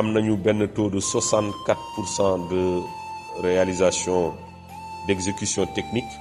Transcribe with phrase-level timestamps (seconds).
[0.00, 2.62] am nañu benn taux de 64 pour cent de
[3.42, 4.32] réalisation
[5.06, 6.12] d'exécution technique.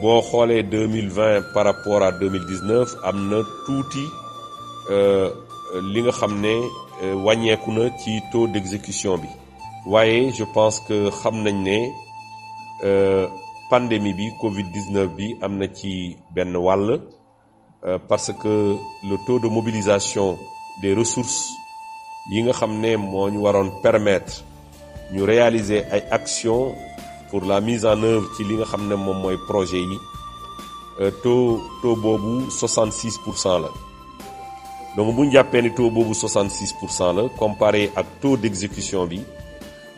[0.00, 4.04] Boo xoolee 2020 par rapport à 2019 am na tuuti
[5.92, 6.54] li nga xam ne
[7.24, 9.28] wàññeeku na ci taux d'exécution bi.
[9.92, 11.36] Waaye je pense que xam
[13.70, 17.00] pandémie bi Covid-19 bi am na ci benn wàll
[18.08, 18.54] parce que
[19.10, 20.38] le taux de mobilisation
[20.82, 21.48] des ressources
[22.30, 24.34] yi nga xam ne moo ñu waroon permettre
[25.12, 26.74] ñu réaliser ay actions
[27.30, 29.98] pour la mise en œuvre ci li nga xam ne moom mooy projet yi
[31.22, 33.68] taux taux boobu 66 pour cent la
[34.96, 39.06] donc bu ñu jàppee ni taux boobu 66 pour cent la comparé ak taux d'exécution
[39.06, 39.20] bi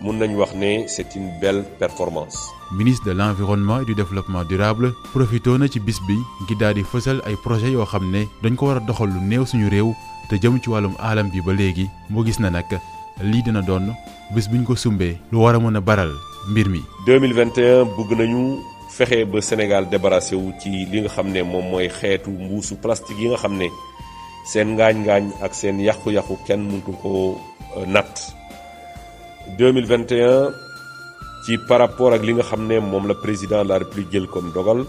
[0.00, 2.38] mun wax ne c'est une belle performance.
[2.72, 6.82] ministre de l'environnement et du développement durable profitoo na ci bis bi ngir daal di
[6.84, 9.92] fësal ay projets yoo xam ne dañ ko war a doxal lu néew suñu réew
[10.28, 12.70] te jëm ci wàllum alam bi ba léegi moo gis na nag
[13.22, 13.94] lii dina doon
[14.34, 16.12] bis buñ ko sumbee lu war a mën a baral
[16.50, 16.80] mbir mi.
[17.06, 18.58] 2021 bëgg nañu
[19.42, 21.66] Sénégal débarrassé wu ci li nga xam ne moom
[22.82, 23.66] plastique yi nga xam ne
[24.50, 27.10] seen ngaañ-ngaañ ak seen yàqu-yàqu kenn mëntu ko
[27.86, 28.14] natt
[29.58, 30.52] 2021
[31.44, 32.62] ci par rapport ak li nga xam
[33.22, 34.80] président de la République jël dogal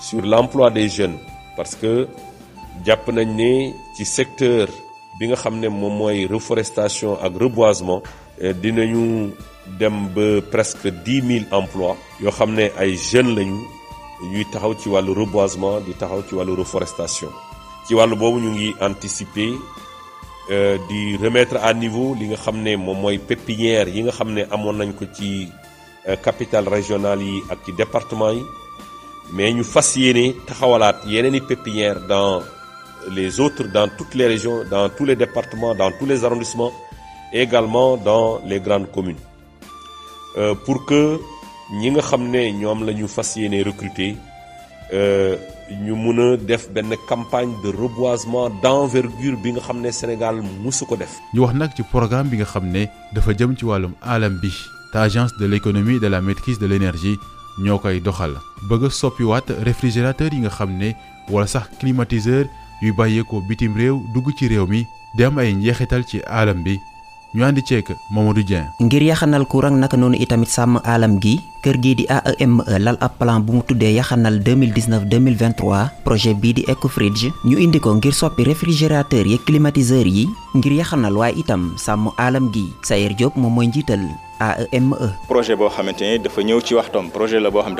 [0.00, 1.18] sur l'emploi des jeunes
[1.56, 2.06] parce que
[2.86, 3.28] jàpp nañ
[4.04, 4.68] secteur
[5.18, 5.94] bi nga xam ne moom
[6.26, 8.02] reforestation ak reboisement
[8.62, 9.32] dinañu
[9.78, 13.58] dem ba presque dix mille emplois yoo xam ne ay jeunes lañu
[14.32, 16.22] yuy taxaw ci wàllu reboisement di taxaw
[16.56, 17.30] reforestation.
[17.86, 18.68] Ci wàllu boobu ñu ngi
[20.88, 24.32] di remettre à niveau li nga xam ne moom mooy pépinière yi nga xam
[29.32, 29.50] mais
[32.08, 32.42] dans
[33.10, 36.72] les autres dans toutes les régions dans tous les départements dans tous les arrondissements
[37.32, 39.16] également dans les grandes communes.
[40.36, 41.20] Euh, pour que
[41.80, 42.80] ñi nga xam ne ñoom
[43.68, 44.16] recruter
[45.70, 46.68] ñu mun a def
[47.08, 51.18] campagne de reboisement d'envergure bi nga xam ne Sénégal musu ko def.
[51.32, 53.64] ñu wax nag programme bi nga xam ne dafa jëm ci
[55.40, 57.16] de l'économie et de la maîtrise de l'énergie
[57.58, 58.34] ñoo koy doxal.
[58.68, 60.92] Bëgg soppiwaat réfrigérateur yi nga xam ne
[61.30, 62.44] wala sax climatiseur
[62.84, 64.84] yuy bàyyeekoo bitim réew dugg ci réew mi
[65.16, 66.76] di am ay njeexital ci alam bi.
[67.34, 68.68] Ñu àndi ceek Mamadou Dieng.
[68.78, 73.18] ngir yaxanal courant naka noonu itamit sàmm alam gi kër gii di AEME lal ab
[73.18, 77.32] plan bu mu tuddee yaxanal 2019 2023 projet bii di Ecofridge.
[77.44, 82.52] Ñu indi ko ngir soppi réfrigérateur yi climatiseur yi ngir yaxanal waaye itam sàmm alam
[82.54, 82.70] gi.
[82.82, 84.00] Sayer Diop moom mooy njiital.
[84.52, 84.96] AEME.
[85.28, 86.40] projet boo xamante ni dafa
[87.12, 87.74] projet la boo xam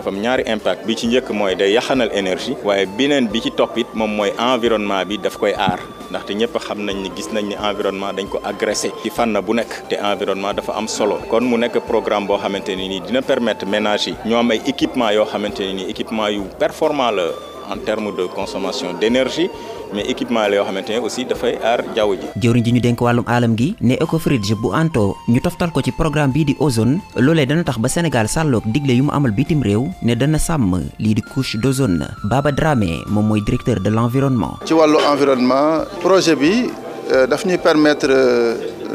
[0.47, 0.87] impact.
[0.87, 2.57] Bi ci njëkk mooy day yaxanal énergie.
[2.65, 3.51] Waaye beneen bi ci
[3.95, 5.81] moom mooy environnement bi daf koy aar.
[6.11, 8.91] Ndaxte ñëpp xam nañ ni environnement dañ ko agressé.
[9.03, 9.53] Ci fànn bu
[9.97, 11.19] environnement dafa am solo.
[11.31, 13.67] Kon mu programme boo xamante ne nii dina permettre
[14.07, 14.15] yi.
[14.35, 17.11] Am ay équipement yoo xamante équipement performant
[17.71, 19.51] en termes de consommation d'énergie
[19.93, 22.27] mais équipement la yoo xamante ne aussi dafay aar jaww ji.
[22.41, 25.93] jëwriñ ji ñu dénk wàllum alam gi ne Ecofridge bu anto ñu toftal ko ci
[25.93, 29.63] programme bii di ozone loolee dana tax ba Sénégal sàlloog digle yu mu amal bitim
[29.63, 34.59] réew ne dana sàmm lii di couche d'ozone Baba Dramé moom mooy directeur de l'environnement.
[34.65, 36.71] ci wàllu environnement projet bi
[37.29, 38.11] daf ñuy permettre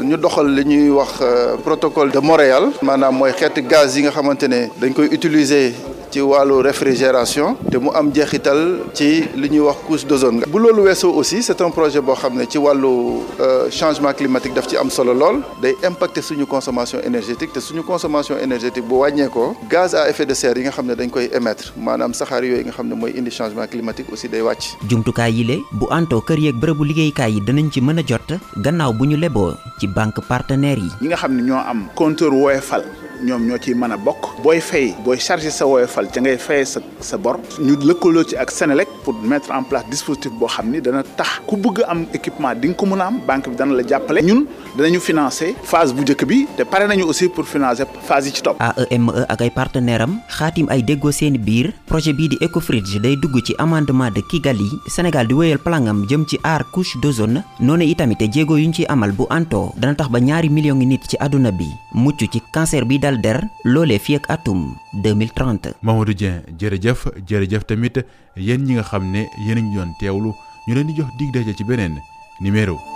[0.02, 1.22] ñu doxal li ñuy wax
[1.64, 5.72] protocole de Montréal maanaam mooy xeeti gaz yi nga xamante ne dañ koy utiliser.
[6.10, 8.60] Ci wàllu réfrigération te mu am jeexital
[8.94, 12.34] ci li ñuy wax couche d'ozone bu loolu weesoo aussi c'est un projet boo xam
[12.36, 13.22] ne ci wàllu
[13.70, 18.36] changement climatique daf ci am solo lool day impacter suñu consommation énergétique te suñu consommation
[18.38, 21.72] énergétique bu wàññeekoo gaz à effet de serre yi nga xam ne dañ koy émettre
[21.76, 24.76] maanaam saxaar yooyu nga xam ne mooy indi changement climatique aussi day wàcc.
[24.88, 28.28] jumtukaay yi le bu antoo kër yeeg bërëbu liggéeykaay yi danañ ci mën a jot
[28.56, 30.90] gannaaw bu ñu leboo ci banque partenaires yi.
[31.02, 32.84] ñi nga xam ne ñoo am compteur Woyofal
[33.22, 34.42] ñoom ñoo ciy mën a bokk.
[34.42, 38.36] booy fay booy chargé sa woyofal ca ngay fayee sa sa bor ñu lëkkaloo ci
[38.36, 42.06] ak Sénélec pour mettre en place dispositif boo xam ni dana tax ku bëgg am
[42.14, 44.20] équipement di nga ko mën a am banque bi dana la jàppale.
[44.22, 44.46] ñun
[44.76, 48.42] danañu financer phase bu njëkk bi te pare nañu aussi pour financer phase yi ci
[48.42, 48.56] topp.
[48.60, 51.72] AEME ak ay partenaire am xaatim ay déggoo seeni biir.
[51.86, 54.70] projet bii di Ecofridge day dugg ci amendement de Kigali.
[54.86, 57.42] Sénégal di wéyal plangam jëm ci aar couche d'ozone.
[57.60, 61.02] noonu itamit jéego yuñ ci amal bu anto dana tax ba ñaari millions ngi nit
[61.08, 61.66] ci àdduna bi.
[61.92, 65.74] mucc ci cancer bi dal der loolee fii ak atum 2030.
[65.82, 68.04] Mamadou Dieng jërëjëf jërëjëf tamit
[68.36, 70.30] yéen ñi nga xam ne yéen a doon teewlu
[70.66, 71.98] ñu leen di jox dig daje ci beneen
[72.40, 72.89] numéro.